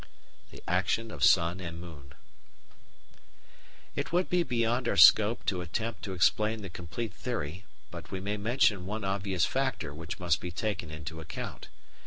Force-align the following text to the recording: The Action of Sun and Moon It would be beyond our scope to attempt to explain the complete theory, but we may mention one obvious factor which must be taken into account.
The 0.49 0.63
Action 0.67 1.11
of 1.11 1.23
Sun 1.23 1.59
and 1.59 1.79
Moon 1.79 2.15
It 3.95 4.11
would 4.11 4.31
be 4.31 4.41
beyond 4.41 4.87
our 4.87 4.97
scope 4.97 5.45
to 5.45 5.61
attempt 5.61 6.01
to 6.05 6.13
explain 6.13 6.63
the 6.63 6.71
complete 6.71 7.13
theory, 7.13 7.65
but 7.91 8.09
we 8.09 8.19
may 8.19 8.37
mention 8.37 8.87
one 8.87 9.03
obvious 9.03 9.45
factor 9.45 9.93
which 9.93 10.19
must 10.19 10.41
be 10.41 10.49
taken 10.49 10.89
into 10.89 11.21
account. 11.21 11.67